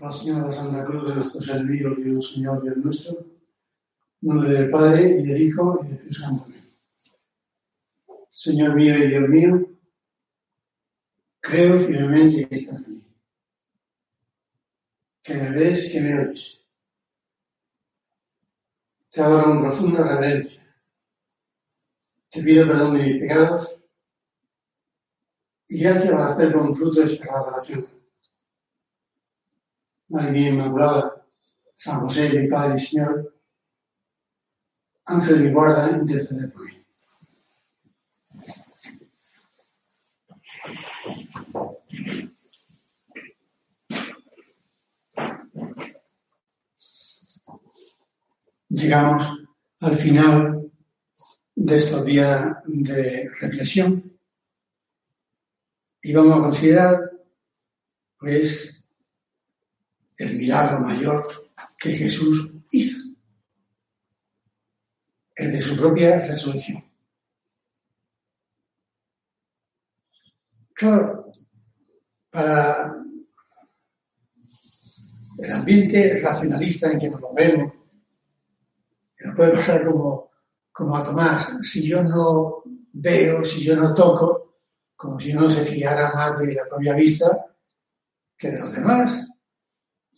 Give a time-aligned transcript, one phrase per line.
[0.00, 4.70] la Señora la Santa Cruz de nuestros enemigos, Dios Señor Dios nuestro, en nombre del
[4.70, 6.46] Padre y del Hijo y del Espíritu Santo.
[8.30, 9.70] Señor mío y Dios mío,
[11.40, 13.04] creo firmemente que estás aquí,
[15.22, 16.64] que me ves, que me oyes.
[19.10, 20.64] Te adoro con profunda reverencia.
[22.30, 23.82] Te pido perdón de mis pecados
[25.66, 27.97] y gracias por hacer con fruto de esta relación
[30.08, 31.26] María Inmaculada,
[31.74, 33.34] San José, mi Padre y Señor,
[35.04, 36.84] Ángel de guarda, intercede por mí.
[48.70, 49.24] Llegamos
[49.80, 50.70] al final
[51.54, 54.18] de estos días de reflexión
[56.02, 57.10] y vamos a considerar
[58.18, 58.77] pues
[60.18, 63.02] el milagro mayor que Jesús hizo,
[65.36, 66.84] el de su propia resurrección.
[70.74, 71.30] Claro,
[72.30, 72.96] para
[75.38, 77.72] el ambiente racionalista en que nos movemos,
[79.16, 80.30] que nos puede pasar como,
[80.72, 84.62] como a Tomás, si yo no veo, si yo no toco,
[84.96, 87.54] como si uno se fiara más de la propia vista
[88.36, 89.27] que de los demás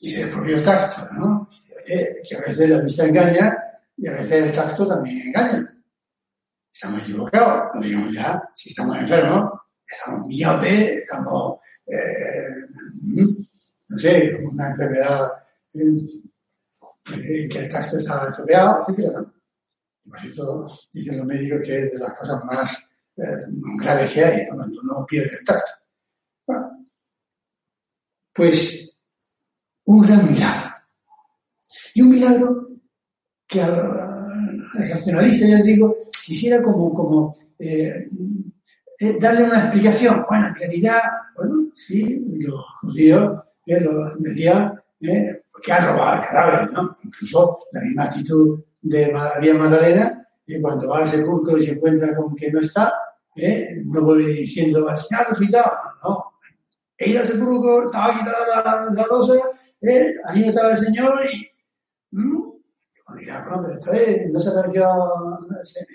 [0.00, 1.48] y del propio tacto, ¿no?
[1.86, 3.56] que a veces la vista engaña
[3.96, 5.76] y a veces el tacto también engaña.
[6.72, 9.50] Estamos equivocados, no digamos ya, si estamos enfermos,
[9.86, 12.48] estamos miopes, estamos, eh,
[13.88, 15.30] no sé, una enfermedad
[15.74, 19.12] eh, que el tacto está estropeado, etc.
[19.12, 19.34] ¿no?
[20.08, 23.22] Por eso dicen los médicos que es de las cosas más eh,
[23.78, 25.72] graves que hay, cuando uno pierde el tacto.
[26.46, 26.86] Bueno,
[28.32, 28.89] pues
[29.90, 30.70] un gran milagro.
[31.94, 32.68] Y un milagro
[33.46, 33.74] que al
[34.74, 38.08] racionalista, ya digo, quisiera como, como eh,
[39.00, 40.24] eh, darle una explicación.
[40.28, 41.00] Bueno, en realidad,
[41.36, 46.92] bueno, sí, los judíos eh, lo decían que ha robado el cadáver, ¿no?
[47.02, 50.28] Incluso la misma actitud de María Magdalena,
[50.60, 52.92] cuando va al sepulcro y se encuentra con que no está,
[53.86, 55.72] no vuelve diciendo, al Señor resucitado.
[56.04, 56.24] No,
[56.98, 59.34] he ido al sepulcro, estaba quitada la, la rosa,
[59.82, 60.12] ¿eh?
[60.46, 62.16] estaba el Señor y...
[62.16, 62.50] ¿Mm?
[63.18, 64.86] dirá, pero entonces no se apareció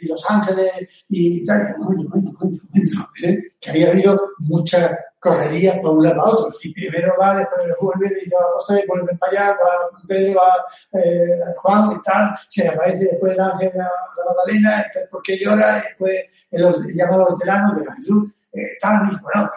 [0.02, 0.72] y los ángeles
[1.10, 1.62] y tal.
[1.80, 3.10] Un momento, momento.
[3.24, 3.40] ¿eh?
[3.60, 6.50] Que había habido muchas correrías por un lado para otro.
[6.64, 11.54] Y primero va, después vuelve, y los apóstoles vuelven para allá, va Pedro, va eh,
[11.58, 12.36] Juan y tal.
[12.48, 13.92] Se aparece después el ángel de la,
[14.26, 15.76] Magdalena, ¿por qué llora?
[15.76, 16.16] Después
[16.52, 16.64] el,
[16.96, 19.00] llamado que era Jesús, eh, tal.
[19.12, 19.50] Y bueno,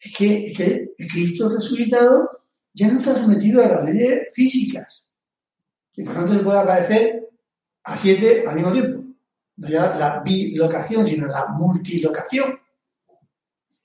[0.00, 2.37] es que, es que Cristo resucitado
[2.78, 5.04] ya no está sometido a las leyes físicas.
[5.96, 7.28] Y por tanto se puede aparecer
[7.82, 9.04] a siete al mismo tiempo.
[9.56, 12.56] No ya la bilocación, sino la multilocación.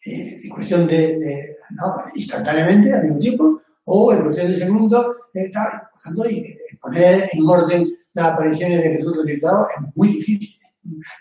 [0.06, 5.72] Eh, cuestión de, no, instantáneamente al mismo tiempo, o en cuestión de segundo, eh, tal.
[5.92, 10.50] Por tanto, y, eh, poner en orden las apariciones de Jesús resucitado es muy difícil.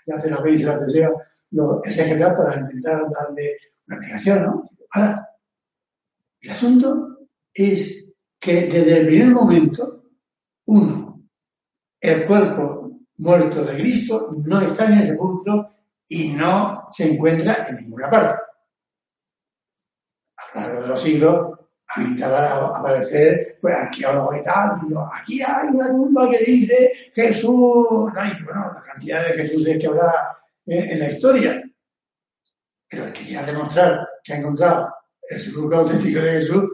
[0.06, 1.10] Ya se lo veis en la tercera,
[1.52, 3.56] lo exagerar para intentar darle
[3.86, 4.70] una explicación, ¿no?
[4.90, 5.28] Ahora,
[6.42, 7.11] el asunto
[7.54, 8.06] es
[8.38, 10.04] que desde el primer momento,
[10.66, 11.28] uno,
[12.00, 15.70] el cuerpo muerto de Cristo no está en el sepulcro
[16.08, 18.34] y no se encuentra en ninguna parte.
[20.36, 21.58] A lo largo de los siglos
[21.94, 27.86] han intentado aparecer pues, arqueólogos y tal, diciendo, aquí hay una tumba que dice Jesús,
[27.90, 31.62] bueno, la cantidad de Jesús que habrá eh, en la historia.
[32.88, 34.94] Pero el que quiera demostrar que ha encontrado
[35.28, 36.64] el sepulcro auténtico de Jesús,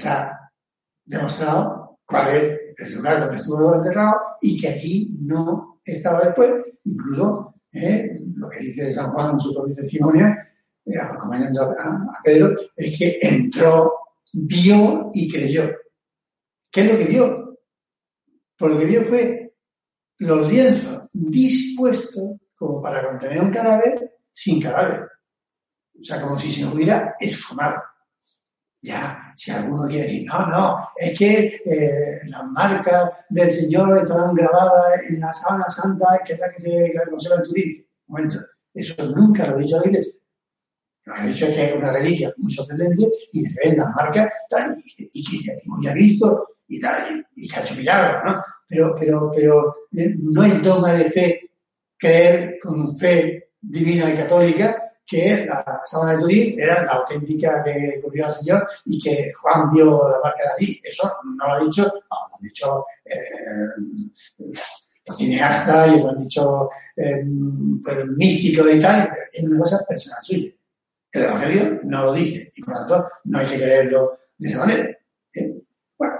[0.00, 0.50] está
[1.04, 6.50] demostrado cuál es el lugar donde estuvo enterrado y que allí no estaba después,
[6.84, 10.26] incluso eh, lo que dice San Juan en su propio testimonio,
[10.86, 13.92] eh, acompañando a, Pedro, es que entró,
[14.32, 15.70] vio y creyó.
[16.70, 17.58] ¿Qué es lo que vio?
[18.56, 19.54] Por lo que vio fue
[20.18, 25.08] los lienzos dispuestos como para contener un cadáver sin cadáver.
[25.98, 27.82] O sea, como si se hubiera esfumado.
[28.82, 34.34] Ya, si alguno quiere decir, no, no, es que eh, las marcas del Señor estarán
[34.34, 37.86] grabadas en la sábana santa, que es la que se conserva en Turín.
[38.06, 38.36] Un momento,
[38.72, 40.12] eso nunca lo ha dicho la iglesia.
[41.04, 44.30] Lo ha dicho que es una reliquia muy sorprendente y se ven las marcas
[45.12, 48.42] y, que se ha visto y tal, y, que ha hecho milagros, ¿no?
[48.66, 51.50] Pero, pero, pero eh, no es dogma de fe
[51.98, 58.00] creer con fe divina y católica que la sábana de Turín era la auténtica que
[58.00, 60.80] cubrió al Señor y que Juan vio la marca de allí.
[60.84, 64.54] Eso no lo ha dicho, no, lo han dicho eh,
[65.04, 67.24] los cineastas y lo han dicho eh,
[67.82, 70.52] pues, místico y tal, pero es una cosa personal suya.
[71.10, 74.58] El Evangelio no lo dice y por lo tanto no hay que creerlo de esa
[74.60, 74.96] manera.
[75.34, 75.62] ¿eh?
[75.98, 76.14] Bueno,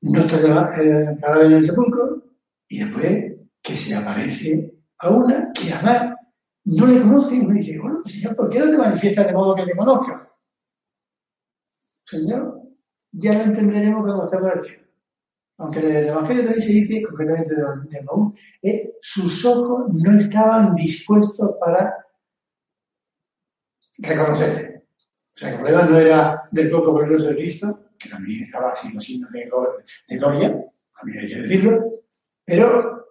[0.00, 0.36] no está
[0.80, 2.20] el cadáver en el sepulcro
[2.66, 6.14] y después que se aparece a una que además
[6.64, 9.54] no le conoce y me dice, bueno, Señor, ¿por qué no te manifiestas de modo
[9.54, 10.32] que te conozca?
[12.06, 12.62] Señor,
[13.12, 14.84] ya lo entenderemos cuando estemos en el cielo.
[15.58, 20.74] Aunque en el Evangelio también se dice, concretamente de, de eh, sus ojos no estaban
[20.74, 21.94] dispuestos para
[23.98, 24.84] reconocerle.
[25.34, 29.00] O sea, el problema no era del cuerpo glorioso de Cristo, que también estaba haciendo
[29.00, 30.64] signos de gloria,
[30.98, 32.02] también hay que decirlo,
[32.44, 33.03] pero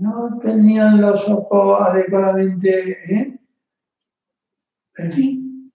[0.00, 3.38] no tenían los ojos adecuadamente, ¿eh?
[4.96, 5.72] En fin,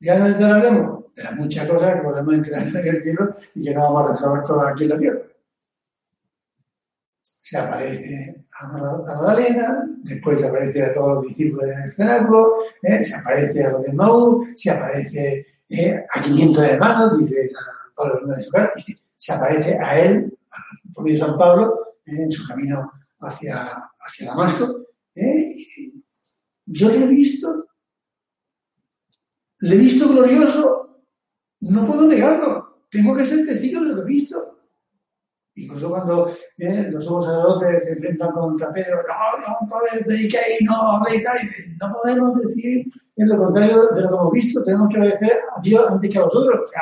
[0.00, 3.74] ya no entraremos de las muchas cosas que podemos entrar en el cielo y que
[3.74, 5.20] no vamos a resolver todas aquí en la tierra.
[7.22, 13.04] Se aparece a Magdalena, después se aparece a todos los discípulos en el cenáculo, ¿eh?
[13.04, 16.06] se aparece a los de Maú, se aparece ¿eh?
[16.10, 17.64] a 500 hermanos, dice San
[17.94, 18.68] Pablo de
[19.14, 20.36] se aparece a él,
[20.94, 22.90] propio San Pablo, en su camino
[23.20, 24.86] hacia, hacia Damasco.
[25.14, 25.44] ¿eh?
[26.66, 27.66] Yo le he visto,
[29.60, 31.04] le he visto glorioso,
[31.60, 34.48] no puedo negarlo, tengo que ser testigo de lo que visto.
[35.54, 36.88] Incluso cuando ¿eh?
[36.90, 43.28] los somos sacerdotes se enfrentan contra Pedro, no, no, prediquéis, no no podemos decir en
[43.28, 46.22] lo contrario de lo que hemos visto, tenemos que obedecer a Dios antes que a
[46.22, 46.70] vosotros.
[46.70, 46.72] O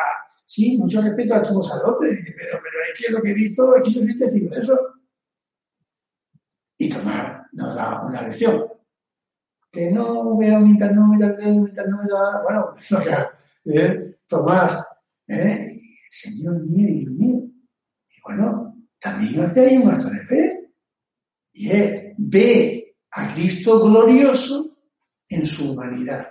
[0.46, 3.92] sí, mucho respeto al somos sacerdotes, pero, pero es que lo que he visto, aquí
[3.92, 4.78] yo soy testigo de eso.
[6.80, 8.64] Y Tomás nos da una lección.
[9.70, 12.72] Que no vea un internúmero, un internúmero, bueno,
[13.66, 14.16] ¿eh?
[14.26, 14.82] Tomás,
[15.28, 15.68] ¿eh?
[16.10, 17.36] Señor mío y Dios mío.
[17.36, 20.72] Y bueno, también hace ahí un acto de fe.
[21.52, 24.78] Y es, ve a Cristo glorioso
[25.28, 26.28] en su humanidad.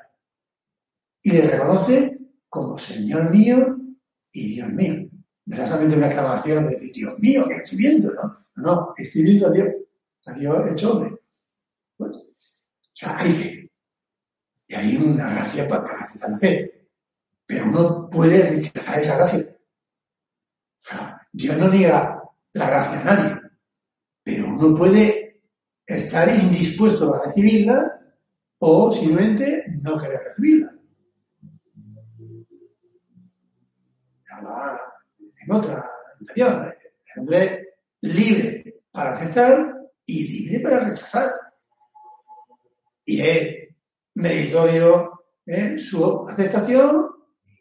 [1.21, 2.17] Y le reconoce
[2.49, 3.77] como Señor mío
[4.31, 5.09] y Dios mío.
[5.45, 8.47] No solamente una exclamación de Dios mío, que estoy viendo, ¿no?
[8.55, 9.67] No, estoy viendo a Dios
[10.33, 11.11] Dios hecho hombre.
[11.97, 12.11] o
[12.93, 13.71] sea, hay fe.
[14.67, 16.87] Y hay una gracia para, para aceptar la fe.
[17.45, 19.39] Pero uno puede rechazar esa gracia.
[19.39, 22.23] O sea, Dios no niega
[22.53, 23.41] la gracia a nadie.
[24.23, 25.41] Pero uno puede
[25.85, 27.99] estar indispuesto a recibirla
[28.59, 30.73] o simplemente no querer recibirla.
[35.41, 35.89] en otra
[36.19, 36.77] anterior,
[37.15, 37.67] el hombre
[38.01, 39.78] libre para aceptar
[40.09, 41.31] y libre para rechazar.
[43.05, 43.69] Y es
[44.15, 45.77] meritorio ¿eh?
[45.77, 47.09] su aceptación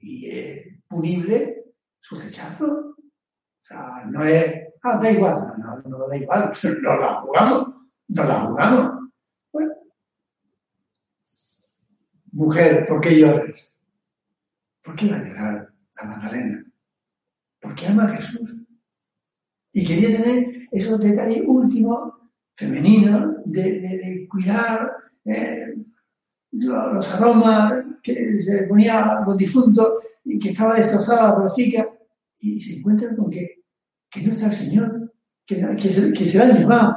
[0.00, 2.96] y es punible su rechazo.
[2.96, 6.52] O sea, no es, ah, da igual, no, no, da igual,
[6.82, 7.68] no la jugamos,
[8.08, 8.92] no la jugamos.
[9.52, 9.74] Bueno.
[12.32, 13.74] Mujer, ¿por qué lloras?
[14.82, 16.64] ¿Por qué va a llorar la Magdalena?
[17.60, 18.56] Porque ama a Jesús.
[19.70, 22.18] Y quería tener esos detalles últimos
[22.58, 24.92] femenino, de, cuidar
[25.24, 25.76] eh,
[26.50, 31.88] los, aromas que se ponía con difunto y que estaba destrozada por la chica,
[32.40, 33.62] y se encuentra con que,
[34.10, 35.14] que no está el Señor,
[35.46, 36.96] que, que, se, la han llevado,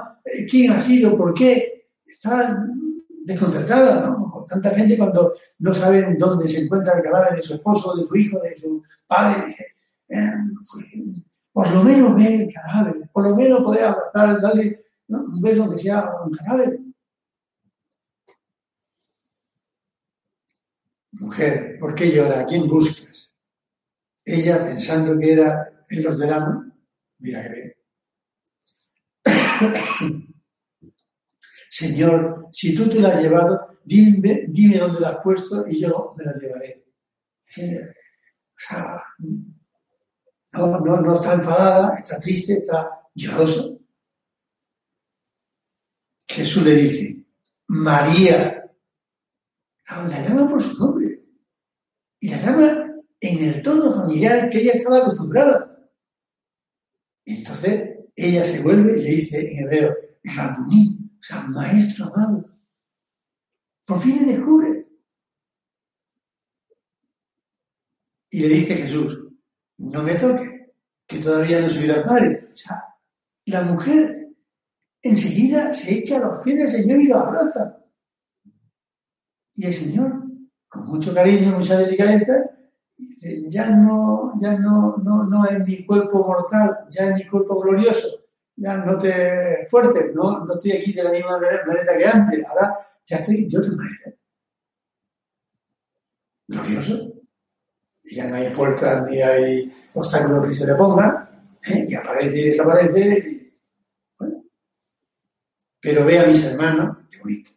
[0.50, 2.66] quién ha sido, por qué, está
[3.24, 4.32] desconcertada, ¿no?
[4.32, 8.04] Con tanta gente cuando no saben dónde se encuentra el cadáver de su esposo, de
[8.04, 9.66] su hijo, de su padre, dice,
[10.10, 11.04] eh, pues,
[11.54, 14.86] por lo menos ve el cadáver, por lo menos poder abrazar, darle
[15.20, 16.80] un beso que sea un cadáver.
[21.14, 22.42] Mujer, ¿por qué llora?
[22.42, 23.32] ¿A quién buscas?
[24.24, 26.72] Ella, pensando que era el hortelano,
[27.20, 27.76] mira que.
[31.70, 36.14] Señor, si tú te la has llevado, dime, dime dónde la has puesto y yo
[36.18, 36.86] me la llevaré.
[37.48, 39.02] O sea,
[40.54, 43.81] no, no, no está enfadada, está triste, está llorosa.
[46.32, 47.26] Jesús le dice,
[47.68, 48.72] María.
[49.90, 51.22] la llama por su nombre.
[52.22, 55.90] Y la llama en el tono familiar que ella estaba acostumbrada.
[57.26, 62.46] Entonces ella se vuelve y le dice en hebreo, Rabuní, o sea, maestro amado.
[63.86, 64.88] Por fin le descubre.
[68.30, 69.20] Y le dice Jesús,
[69.80, 72.50] no me toque, que todavía no soy del Padre.
[72.54, 72.86] O sea,
[73.46, 74.21] la mujer
[75.02, 77.78] enseguida se echa a los pies del Señor y lo abraza.
[79.56, 80.24] Y el Señor,
[80.68, 82.34] con mucho cariño, mucha delicadeza,
[82.98, 87.60] dice, ya no, ya no, no, no es mi cuerpo mortal, ya es mi cuerpo
[87.60, 88.08] glorioso,
[88.56, 92.78] ya no te esfuerces, no, no estoy aquí de la misma manera que antes, ahora
[93.06, 94.18] ya estoy de otra manera.
[96.48, 97.14] Glorioso.
[98.04, 101.30] Y ya no hay puertas ni hay obstáculos que se le pongan,
[101.68, 101.86] ¿eh?
[101.88, 103.41] y aparece y desaparece.
[105.82, 107.52] Pero ve a mis hermanos, bonito,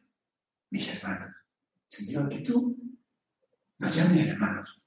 [0.71, 1.31] mis hermanos.
[1.87, 2.77] Señor, que tú
[3.79, 4.81] nos llames hermanos.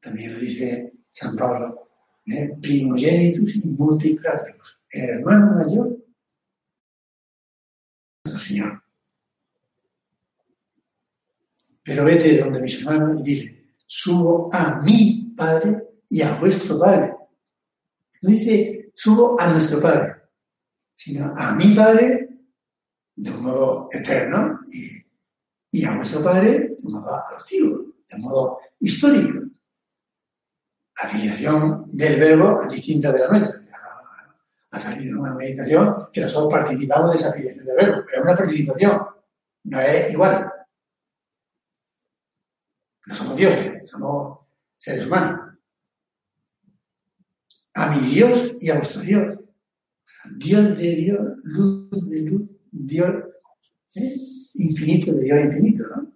[0.00, 1.90] También lo dice San Pablo,
[2.26, 2.56] ¿eh?
[2.62, 5.98] y multifrágicos, hermano mayor,
[8.24, 8.82] nuestro Señor.
[11.82, 17.12] Pero vete donde mis hermanos y dile, subo a mi Padre y a vuestro Padre.
[18.22, 20.13] Dice, subo a nuestro Padre,
[21.04, 22.30] sino a mi Padre
[23.14, 24.60] de un modo eterno
[25.70, 27.76] y, a vuestro Padre de un modo adoptivo,
[28.08, 29.38] de un modo histórico.
[30.96, 33.60] La afiliación del verbo es distinta de la nuestra.
[34.70, 38.36] Ha salido una meditación que nosotros participamos de esa afiliación del verbo, pero es una
[38.36, 39.06] participación,
[39.64, 40.52] no es igual.
[43.06, 44.38] No somos dioses, somos
[44.78, 45.54] seres humanos.
[47.74, 49.43] A mi Dios y a vuestro Dios.
[50.36, 53.14] Dios de Dios, luz de luz, Dios
[53.94, 54.16] ¿eh?
[54.54, 56.12] infinito de Dios infinito, ¿no?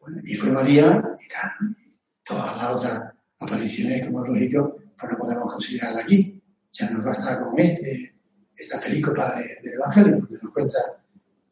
[0.00, 1.94] Bueno, y fue María y
[2.24, 6.42] todas las otras apariciones, como es lógico, pues no podemos considerarla aquí.
[6.72, 8.14] Ya nos basta con este,
[8.54, 10.78] esta película de, del Evangelio, donde nos cuenta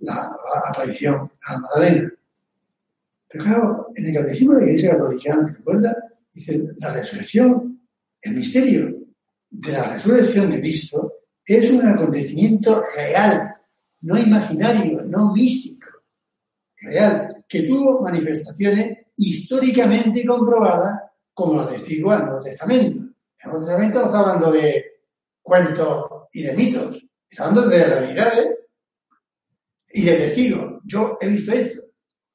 [0.00, 2.12] la, la aparición a Magdalena.
[3.28, 5.96] Pero claro, en el Catecismo de la Iglesia Católica, recuerda,
[6.32, 7.80] dice, la resurrección,
[8.22, 9.05] el misterio
[9.58, 13.54] de la resurrección de Cristo es un acontecimiento real,
[14.02, 15.88] no imaginario, no místico,
[16.76, 21.00] real, que tuvo manifestaciones históricamente comprobadas,
[21.32, 22.98] como lo testigua el Nuevo Testamento.
[22.98, 24.84] El Nuevo Testamento no está hablando de
[25.40, 28.58] cuentos y de mitos, está hablando de realidades
[29.90, 30.82] y de testigos.
[30.84, 31.82] Yo he visto esto.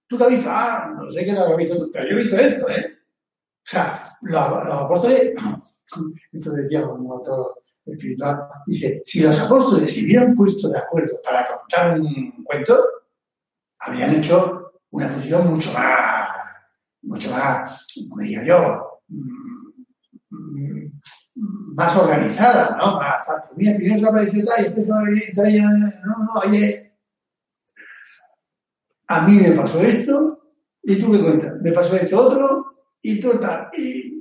[0.08, 0.50] ¿Tú qué has visto?
[0.50, 2.98] Ah, no sé qué lo has visto tú, pero yo he visto esto, ¿eh?
[3.64, 5.34] O sea, los, los apóstoles,
[6.32, 11.46] esto decía un autor espiritual, dice, si los apóstoles se hubieran puesto de acuerdo para
[11.46, 12.78] contar un cuento,
[13.80, 16.30] habrían hecho una función mucho más,
[17.02, 19.02] mucho más, como diría yo,
[21.74, 23.00] más organizada, ¿no?
[23.56, 26.94] Mira, primero se apareció tal y después se apareció no, no, oye,
[29.08, 30.40] a mí me pasó esto,
[30.84, 34.21] y tú qué cuentas, me pasó esto otro, y tú tal, y,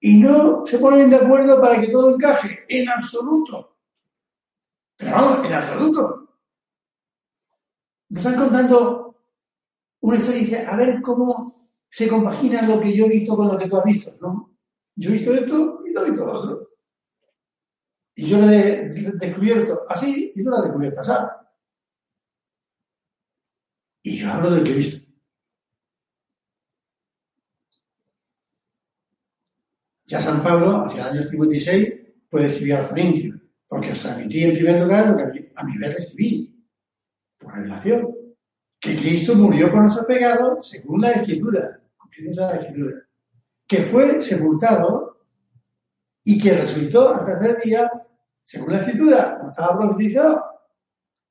[0.00, 3.78] y no se ponen de acuerdo para que todo encaje, en absoluto.
[4.96, 6.28] Pero vamos, en absoluto.
[8.10, 9.16] Nos están contando
[10.00, 13.48] una historia y dice, a ver cómo se compagina lo que yo he visto con
[13.48, 14.56] lo que tú has visto, ¿no?
[14.94, 16.68] Yo he visto esto y tú has visto lo otro.
[18.14, 21.12] Y yo lo he descubierto así y tú lo has descubierto así.
[24.02, 25.07] Y yo hablo del que he visto.
[30.08, 31.92] Ya San Pablo, hacia el año 56,
[32.30, 33.36] puede escribir a los Corintios,
[33.68, 36.66] porque os transmití en primer lugar lo que a mi vez recibí,
[37.38, 38.16] por revelación,
[38.80, 41.78] que Cristo murió por nuestros pecados según la Escritura,
[43.66, 45.26] que fue sepultado
[46.24, 47.92] y que resucitó al tercer día,
[48.42, 50.42] según la Escritura, como estaba profetizado,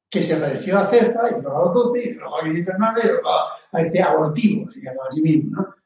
[0.08, 3.00] que se apareció a Cefa y luego a los doce y luego a Cristo hermano
[3.04, 3.30] y luego
[3.72, 5.77] a este abortivo, se llama así mismo, ¿no?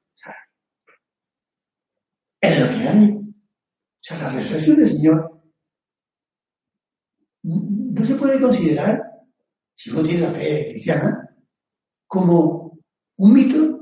[2.42, 3.18] Es lo que hay.
[3.18, 5.42] O sea, la resurrección del Señor
[7.44, 9.02] no se puede considerar,
[9.74, 11.36] si uno tiene la fe cristiana,
[12.08, 12.80] como
[13.18, 13.80] un mito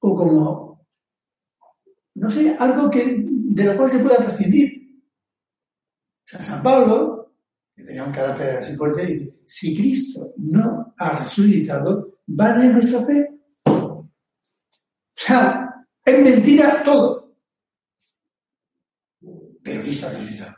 [0.00, 0.86] o como,
[2.14, 5.02] no sé, algo que, de lo cual se pueda prescindir.
[6.24, 7.14] O sea, San Pablo
[7.74, 13.28] que tenía un carácter así fuerte, dice, si Cristo no ha resucitado, ¿vale nuestra fe?
[13.66, 14.08] O
[15.12, 17.23] sea, es mentira todo.
[19.64, 20.54] Pero Cristo ha resucitado.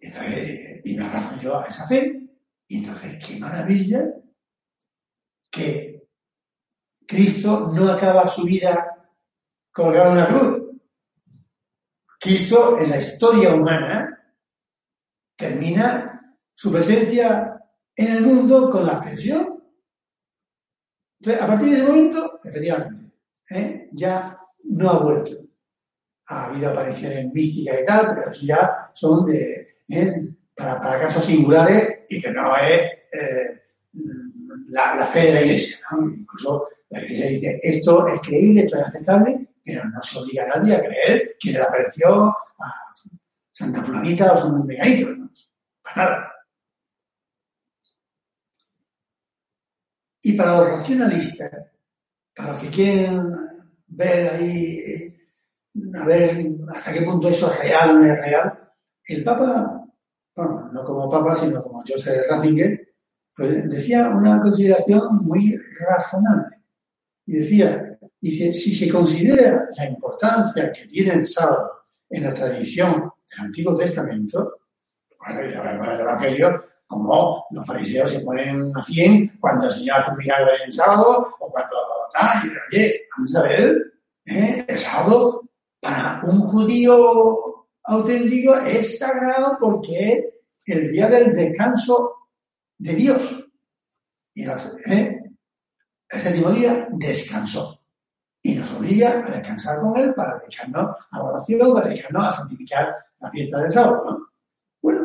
[0.00, 2.28] Entonces, y me abrazo yo a esa fe,
[2.66, 4.04] y entonces, qué maravilla
[5.48, 6.08] que
[7.06, 9.08] Cristo no acaba su vida
[9.72, 10.64] colgado en una cruz.
[12.18, 14.34] Cristo en la historia humana
[15.36, 17.62] termina su presencia
[17.94, 19.62] en el mundo con la ascensión.
[21.20, 23.12] Entonces, a partir de ese momento, efectivamente,
[23.50, 23.84] ¿eh?
[23.92, 25.45] ya no ha vuelto.
[26.28, 30.28] Ha habido apariciones místicas y tal, pero eso ya son de, ¿eh?
[30.54, 32.80] para, casos singulares y que no es
[33.12, 33.62] eh,
[34.68, 35.78] la, fe de la Iglesia.
[35.92, 40.58] Incluso la Iglesia dice, esto es creíble, esto es aceptable, pero no se obliga a
[40.58, 42.92] nadie a creer que le apareció a
[43.52, 45.10] Santa Fulanita o San Meganito.
[45.10, 45.30] ¿no?
[45.82, 46.32] Para nada.
[50.22, 51.52] Y para los racionalistas,
[52.34, 53.32] para los que quieren
[53.86, 55.15] ver ahí,
[55.94, 58.72] a ver hasta qué punto eso es real o no es real,
[59.04, 59.86] el Papa,
[60.34, 62.94] bueno, no como Papa, sino como Joseph Ratzinger,
[63.34, 65.56] pues decía una consideración muy
[65.88, 66.56] razonable.
[67.26, 73.12] Y decía, dice, si se considera la importancia que tiene el sábado en la tradición
[73.30, 74.60] del Antiguo Testamento,
[75.18, 80.10] bueno, y el Evangelio, como los fariseos se ponen a 100 cuando el Señor hace
[80.12, 81.76] un milagro en el sábado o cuando
[82.14, 83.76] ah, oye, vamos a ver,
[84.24, 84.64] ¿eh?
[84.68, 85.42] el sábado
[85.86, 90.32] para un judío auténtico es sagrado porque
[90.64, 92.28] es el día del descanso
[92.76, 93.48] de Dios.
[94.34, 95.22] Y ¿eh?
[96.08, 97.80] el séptimo día descansó.
[98.42, 102.32] Y nos obliga a descansar con Él para dedicarnos a la oración, para dedicarnos a
[102.32, 104.28] santificar la fiesta del sábado.
[104.82, 105.02] Bueno,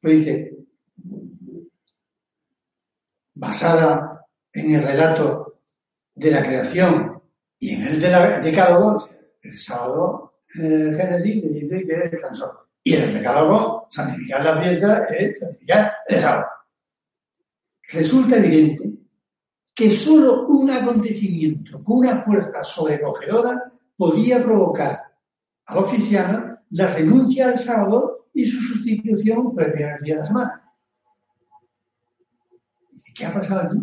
[0.00, 0.56] pues dice,
[3.34, 5.60] basada en el relato
[6.14, 7.22] de la creación
[7.58, 9.08] y en el de la decálogo,
[9.44, 12.68] el sábado el Génesis me dice que descansó.
[12.82, 16.48] Y en el decálogo, santificar la fiesta es santificar el sábado.
[17.92, 18.92] Resulta evidente
[19.74, 25.00] que solo un acontecimiento con una fuerza sobrecogedora podía provocar
[25.66, 30.20] a los cristianos la renuncia al sábado y su sustitución por el primer día de
[30.20, 30.74] la semana.
[33.14, 33.78] ¿Qué ha pasado aquí?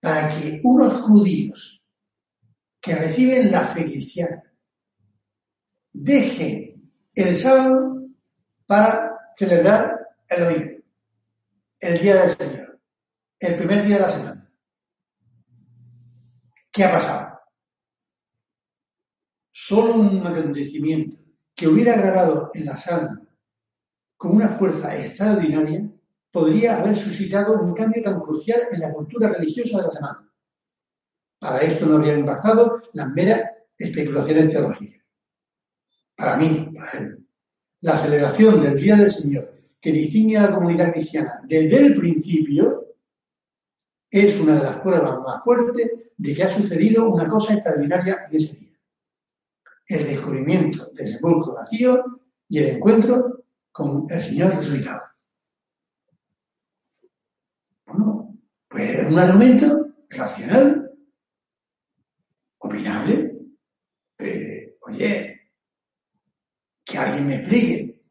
[0.00, 1.81] Para que unos judíos
[2.82, 4.42] que reciben la fe cristiana
[5.92, 8.08] dejen el sábado
[8.66, 10.84] para celebrar el domingo,
[11.78, 12.80] el día del Señor,
[13.38, 14.52] el primer día de la semana.
[16.72, 17.40] ¿Qué ha pasado?
[19.50, 21.20] Solo un acontecimiento
[21.54, 23.20] que hubiera grabado en la almas
[24.16, 25.88] con una fuerza extraordinaria
[26.30, 30.31] podría haber suscitado un cambio tan crucial en la cultura religiosa de la semana.
[31.42, 33.42] Para esto no habrían bastado las meras
[33.76, 35.02] especulaciones teológicas.
[36.14, 37.18] Para mí, por ejemplo,
[37.80, 42.94] la celebración del Día del Señor que distingue a la comunidad cristiana desde el principio
[44.08, 48.36] es una de las pruebas más fuertes de que ha sucedido una cosa extraordinaria en
[48.36, 48.78] ese día.
[49.88, 55.02] El descubrimiento del sepulcro vacío y el encuentro con el Señor resucitado.
[57.86, 60.81] Bueno, pues es un argumento racional,
[62.72, 63.32] opinable.
[64.80, 65.50] oye,
[66.84, 68.02] que alguien me explique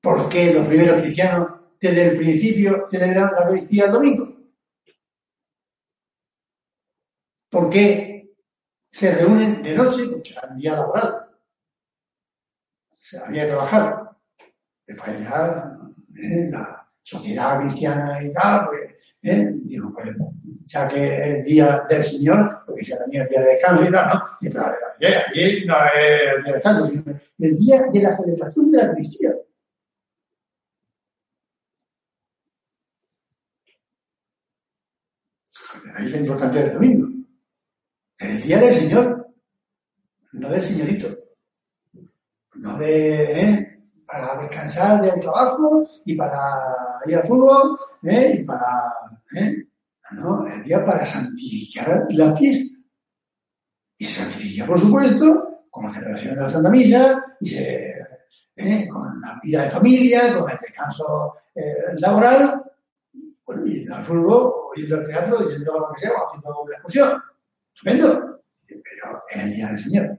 [0.00, 1.48] por qué los primeros cristianos
[1.80, 4.34] desde el principio celebran la Eucaristía el domingo.
[7.50, 8.34] ¿Por qué
[8.90, 10.06] se reúnen de noche?
[10.10, 11.30] Porque era un día laboral.
[12.98, 14.10] Se había que trabajar.
[14.86, 15.78] Después ya
[16.16, 19.52] eh, la sociedad cristiana y tal, pues ¿eh?
[19.62, 20.08] Digo, pues,
[20.64, 24.08] ya que es día del Señor, porque sea también el día de descanso y tal,
[24.08, 24.22] ¿no?
[24.40, 27.04] Y pero allí no es el día de descanso, sino
[27.38, 29.34] el día de la celebración de la Eucaristía.
[35.96, 37.08] Ahí la importancia del domingo.
[38.18, 39.28] El día del Señor,
[40.32, 41.08] no del señorito.
[42.54, 43.74] No de, ¿eh?
[44.06, 48.38] para descansar del trabajo y para ir al fútbol ¿eh?
[48.38, 48.92] y para
[49.36, 49.66] ¿eh?
[50.16, 52.82] No, el día para santificar la fiesta.
[53.96, 57.24] Y se santifica, por supuesto, con la celebración de la Santa Misa,
[58.56, 58.88] ¿eh?
[58.88, 62.62] con la vida de familia, con el descanso eh, laboral,
[63.46, 66.62] bueno, yendo al fútbol, o yendo al teatro, yendo a lo que sea, o haciendo
[66.62, 67.22] una excursión.
[67.74, 68.40] Estupendo.
[68.66, 70.18] Pero es el día del Señor.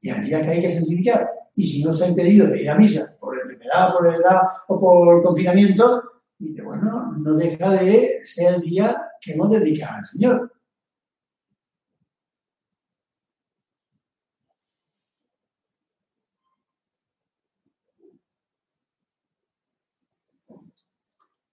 [0.00, 1.30] Y el día que hay que santificar.
[1.54, 5.22] Y si no está impedido de ir a misa por enfermedad, por edad o por
[5.22, 10.52] confinamiento, y dice, bueno, no deja de ser el día que hemos dedicado al Señor.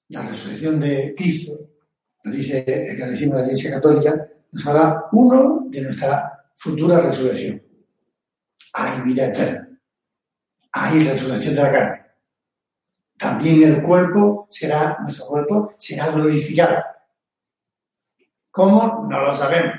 [0.09, 1.69] La resurrección de Cristo,
[2.23, 7.61] nos dice el catecismo de la Iglesia Católica, nos habla uno de nuestra futura resurrección.
[8.71, 9.81] Hay vida eterna.
[10.71, 12.06] Hay resurrección de la carne
[13.17, 16.83] también el cuerpo será, nuestro cuerpo será glorificado.
[18.51, 19.07] ¿Cómo?
[19.09, 19.75] No lo sabemos.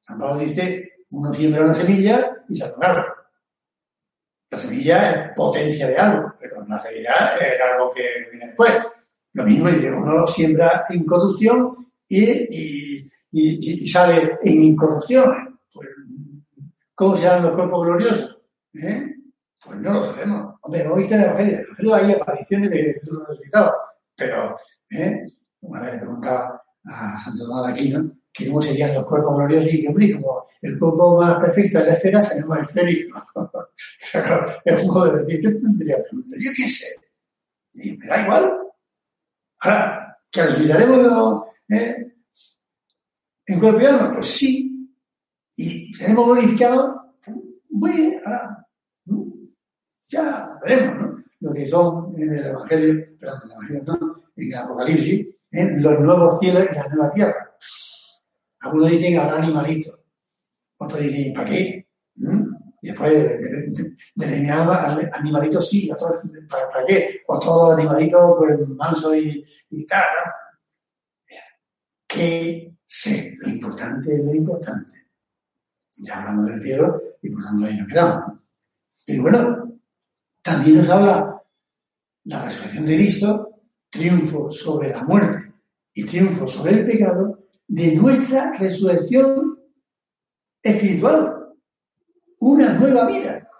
[0.00, 5.96] San Pablo dice, uno siembra una semilla y se lo La semilla es potencia de
[5.96, 8.72] algo, pero en la realidad es algo que viene después.
[9.32, 15.58] Lo mismo dice, uno siembra incorrupción y, y, y, sale en incorrupción.
[15.72, 15.88] Pues,
[16.94, 18.38] ¿Cómo serán los cuerpos gloriosos?
[18.74, 19.15] ¿Eh?
[19.66, 20.54] Pues no lo sabemos.
[20.60, 23.74] Hombre, hoy que el Evangelio, hay apariciones de Jesús resucitado,
[24.14, 24.56] pero
[24.90, 25.26] ¿eh?
[25.62, 29.74] una vez le preguntaba a Santo Tomás de Aquino que cómo serían los cuerpos gloriosos
[29.74, 33.26] y que, hombre, como el cuerpo más perfecto es la esfera, será más esférico.
[34.64, 36.36] es un modo de decir, ¿qué tendría pregunta?
[36.38, 36.86] Yo qué sé.
[37.74, 38.58] Y me da igual.
[39.60, 42.14] Ahora, ¿que resucitaremos ¿eh?
[43.46, 44.12] en cuerpo y alma?
[44.12, 44.92] Pues sí.
[45.56, 46.94] Y seremos glorificados.
[47.68, 48.66] Bueno, ahora,
[50.08, 51.24] ya veremos, ¿no?
[51.40, 56.00] Lo que son en el Evangelio, perdón, en el Evangelio no, en el Apocalipsis, los
[56.00, 57.56] nuevos cielos y la nueva tierra.
[58.60, 59.98] Algunos dicen que habrá animalitos,
[60.78, 61.88] otros dicen, ¿para qué?
[62.16, 62.56] ¿Mm?
[62.82, 63.12] Después
[64.14, 67.20] delineaba animalitos sí, otros, ¿para, ¿para qué?
[67.26, 70.32] Otros animalitos pues mansos y, y tal, ¿no?
[72.06, 74.92] Que sé, lo importante es lo importante.
[75.98, 78.38] Ya hablamos del cielo y por tanto ahí nos quedamos.
[79.04, 79.65] Pero bueno,
[80.46, 81.42] también nos habla
[82.22, 85.52] la resurrección de Cristo, triunfo sobre la muerte
[85.92, 89.58] y triunfo sobre el pecado, de nuestra resurrección
[90.62, 91.52] espiritual,
[92.38, 93.50] una nueva vida.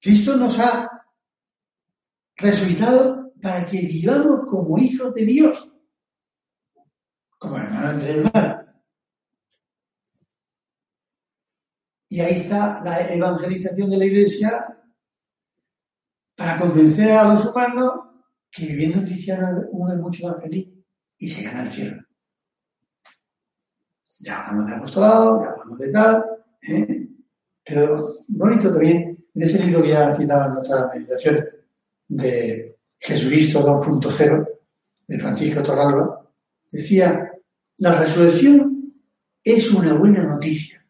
[0.00, 0.88] Cristo nos ha
[2.36, 5.68] resucitado para que vivamos como hijos de Dios,
[7.38, 8.63] como hermano entre hermanos.
[12.14, 14.78] Y ahí está la evangelización de la Iglesia
[16.36, 17.90] para convencer a los humanos
[18.52, 20.68] que viviendo en cristiano uno es mucho más feliz
[21.18, 21.96] y se gana el cielo.
[24.20, 26.24] Ya hablamos de apostolado, ya hablamos de tal,
[26.68, 27.08] ¿eh?
[27.64, 31.44] pero bonito también, en ese libro que ya citaba en nuestra meditación
[32.06, 34.48] de Jesucristo 2.0,
[35.08, 36.30] de Francisco Torralba,
[36.70, 37.32] decía,
[37.78, 39.02] la resurrección
[39.42, 40.83] es una buena noticia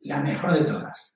[0.00, 1.14] la mejor de todas.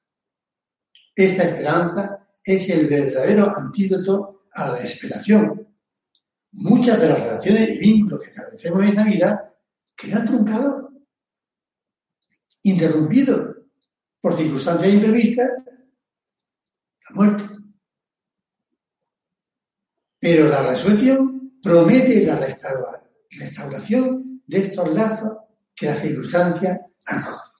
[1.14, 5.68] Esta esperanza es el verdadero antídoto a la desesperación.
[6.52, 9.54] Muchas de las relaciones y vínculos que establecemos en esta vida
[9.96, 10.86] quedan truncados,
[12.62, 13.56] interrumpidos
[14.20, 15.48] por circunstancias imprevistas,
[17.08, 17.44] la muerte.
[20.18, 25.38] Pero la resurrección promete la restauración de estos lazos
[25.74, 27.51] que las circunstancias han roto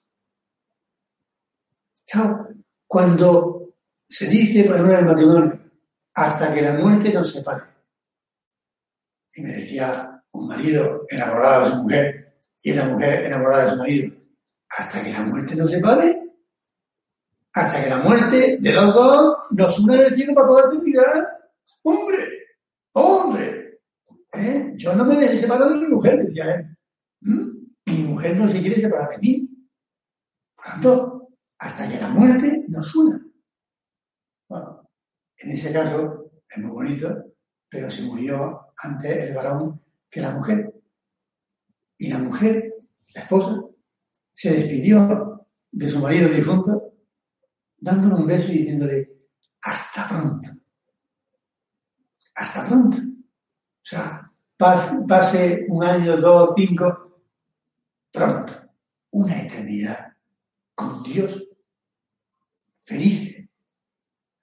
[2.87, 3.75] cuando
[4.09, 5.61] se dice, por ejemplo, en el matrimonio,
[6.15, 7.63] hasta que la muerte nos separe.
[9.35, 13.77] Y me decía un marido enamorado de su mujer y una mujer enamorada de su
[13.77, 14.15] marido,
[14.69, 16.19] hasta que la muerte nos separe.
[17.55, 21.29] Hasta que la muerte de los dos nos una en el cielo para la eternidad.
[21.83, 22.19] Hombre,
[22.93, 23.81] hombre.
[24.33, 24.73] ¿Eh?
[24.77, 26.79] Yo no me deje separar de mi mujer, decía él.
[27.21, 27.51] ¿Mm?
[27.87, 29.69] Mi mujer no se quiere separar de ti.
[30.57, 31.22] Por tanto,
[31.63, 33.25] hasta que la muerte nos una.
[34.49, 34.91] Bueno,
[35.37, 37.37] en ese caso es muy bonito,
[37.69, 40.75] pero se murió antes el varón que la mujer.
[41.99, 42.75] Y la mujer,
[43.15, 43.63] la esposa,
[44.33, 46.95] se despidió de su marido difunto,
[47.79, 49.29] dándole un beso y diciéndole,
[49.61, 50.49] hasta pronto.
[52.35, 52.97] Hasta pronto.
[52.99, 54.21] O sea,
[54.57, 57.23] pase un año, dos, cinco,
[58.11, 58.53] pronto.
[59.13, 60.13] Una eternidad
[60.75, 61.51] con Dios
[62.83, 63.49] felices.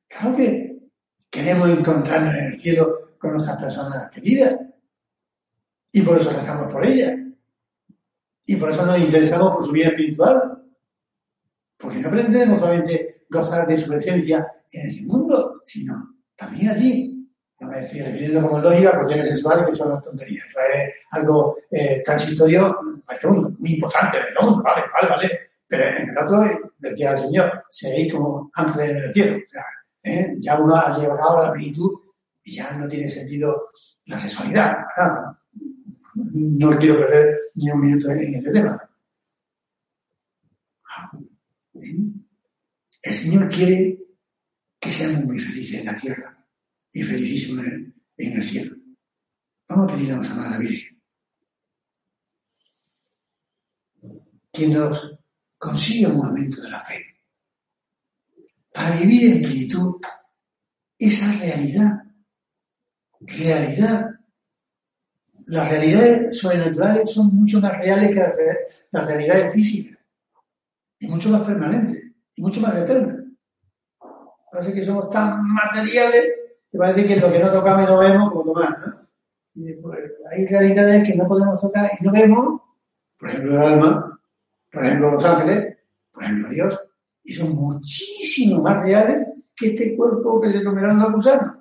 [0.07, 0.79] Claro que
[1.29, 4.59] queremos encontrarnos en el cielo con nuestras personas queridas.
[5.91, 7.19] Y por eso rezamos por ellas.
[8.45, 10.63] Y por eso nos interesamos por su vida espiritual.
[11.77, 17.15] Porque no pretendemos solamente gozar de su presencia en este mundo, sino también allí.
[17.59, 20.45] No me estoy refiriendo como lógica a cuestiones sexuales que son las tonterías.
[20.47, 25.48] es algo eh, transitorio para este mundo, muy importante este mundo, vale, vale, vale.
[25.69, 26.39] Pero en el otro
[26.79, 29.37] decía el Señor, seréis como ángeles en el cielo.
[30.01, 30.35] ¿eh?
[30.39, 31.91] Ya uno ha llegado a la plenitud
[32.43, 33.67] y ya no tiene sentido
[34.05, 34.79] la sexualidad.
[36.15, 38.89] No quiero perder ni un minuto en este tema.
[43.01, 43.99] El Señor quiere
[44.79, 46.47] que seamos muy felices en la tierra
[46.91, 48.75] y felicísimos en, el cielo.
[49.67, 50.99] Vamos a pedir a nuestra Madre Virgen
[54.51, 55.18] que nos
[55.59, 57.03] consigue un momento de la fe.
[58.73, 59.95] Para vivir en plenitud
[60.97, 62.03] esa realidad,
[63.19, 64.09] realidad.
[65.47, 68.55] Las realidades sobrenaturales son mucho más reales que
[68.91, 69.97] las realidades físicas
[70.99, 73.23] y mucho más permanentes y mucho más eternas.
[74.51, 76.25] Parece que somos tan materiales
[76.71, 79.07] que parece que lo que no tocamos y no vemos, como tomar, ¿no?
[79.55, 79.99] Y pues,
[80.31, 82.61] hay realidades que no podemos tocar y no vemos,
[83.17, 84.18] por ejemplo el alma,
[84.71, 85.77] por ejemplo los ángeles,
[86.11, 86.79] por ejemplo Dios,
[87.23, 91.55] y son muchísimo más reales que este cuerpo que te comerán los gusanos.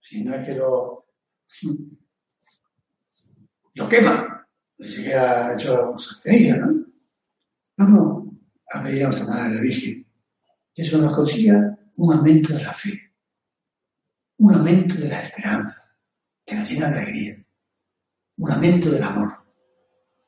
[0.00, 1.06] Si no es que lo,
[3.74, 6.86] lo quema, se queda hecho cenizas, ¿no?
[7.78, 8.34] Vamos
[8.72, 10.06] a pedir a nuestra Madre la Virgen
[10.76, 13.14] que eso nos consiga un aumento de la fe,
[14.38, 15.90] un aumento de la esperanza,
[16.44, 17.34] que nos llena de alegría,
[18.36, 19.42] un aumento del amor,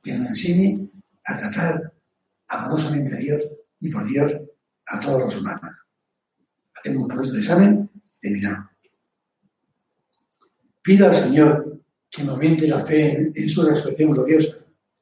[0.03, 0.91] que nos enseñe
[1.29, 1.93] a tratar
[2.49, 3.49] amorosamente a Dios
[3.81, 4.33] y por Dios
[4.87, 5.71] a todos los humanos.
[6.75, 7.91] Hacemos un proceso de examen
[8.23, 8.71] y miramos.
[10.83, 14.57] Pido al Señor que nos aumente la fe en su resurrección gloriosa,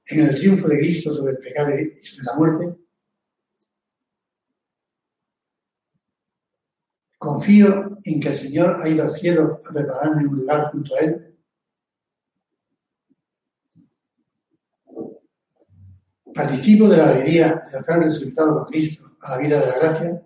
[0.07, 2.87] en el triunfo de Cristo sobre el pecado y sobre la muerte,
[7.19, 11.01] Confío en que el Señor ha ido al cielo a prepararme un lugar junto a
[11.01, 11.36] Él.
[16.37, 20.23] Participo de la alegría de haber resucitado con Cristo a la vida de la gracia.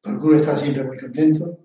[0.00, 1.58] Procuro estar siempre muy contento.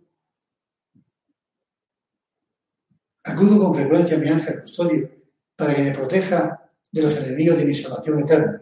[3.24, 5.10] Acudo con frecuencia a mi ángel custodio
[5.56, 8.62] para que me proteja de los enemigos de mi salvación eterna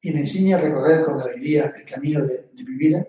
[0.00, 3.06] y me enseñe a recorrer con alegría el camino de, de mi vida.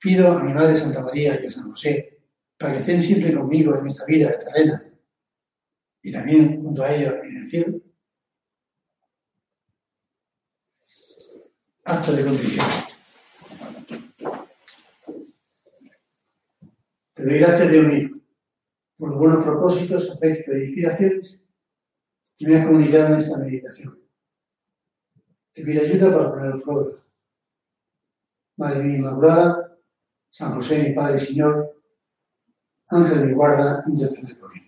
[0.00, 2.18] Pido a mi Madre Santa María y a San José
[2.58, 4.87] para que estén siempre conmigo en esta vida terrena
[6.02, 7.80] y también junto a ellos en el cielo.
[11.84, 12.66] Acto de contrición.
[17.14, 18.10] Te doy gracias, Dios mío,
[18.96, 21.40] por los buenos propósitos, afectos e inspiraciones
[22.36, 23.98] que me has comunicado en esta meditación.
[25.52, 27.04] Te pido ayuda para poner por obra.
[28.56, 29.78] Madre mía Inmaculada,
[30.30, 31.82] San José, mi Padre y Señor,
[32.90, 34.67] Ángel de guarda, intercede por mí.